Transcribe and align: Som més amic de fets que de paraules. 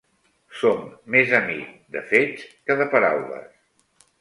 Som 0.61 0.87
més 1.15 1.35
amic 1.41 1.75
de 1.97 2.03
fets 2.13 2.49
que 2.71 2.79
de 2.81 2.89
paraules. 2.95 3.53